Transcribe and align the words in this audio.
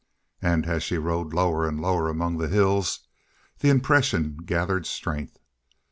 And 0.41 0.65
as 0.65 0.81
she 0.81 0.97
rode 0.97 1.31
lower 1.31 1.67
and 1.67 1.79
lower 1.79 2.09
among 2.09 2.39
the 2.39 2.47
hills, 2.47 3.01
the 3.59 3.69
impression 3.69 4.35
gathered 4.43 4.87
strength. 4.87 5.37